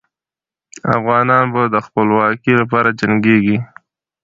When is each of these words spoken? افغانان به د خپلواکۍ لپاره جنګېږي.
افغانان 0.95 1.45
به 1.53 1.61
د 1.73 1.75
خپلواکۍ 1.85 2.53
لپاره 2.61 2.89
جنګېږي. 2.99 3.57